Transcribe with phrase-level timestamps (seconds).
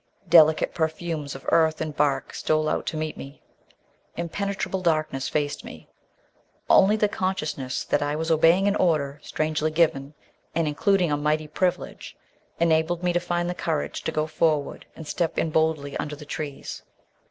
[0.29, 3.39] Delicate perfumes of earth and bark stole out to meet me.
[4.17, 5.87] Impenetrable darkness faced me.
[6.67, 10.15] Only the consciousness that I was obeying an order, strangely given,
[10.55, 12.17] and including a mighty privilege,
[12.59, 16.25] enabled me to find the courage to go forward and step in boldly under the
[16.25, 16.81] trees.